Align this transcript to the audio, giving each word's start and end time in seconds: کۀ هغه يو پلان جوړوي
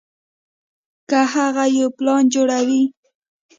کۀ 1.09 1.21
هغه 1.33 1.63
يو 1.77 1.87
پلان 1.97 2.23
جوړوي 2.33 2.83